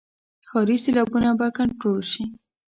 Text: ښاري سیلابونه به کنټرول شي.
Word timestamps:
ښاري 0.47 0.77
سیلابونه 0.83 1.29
به 1.39 1.47
کنټرول 1.57 1.99
شي. 2.11 2.23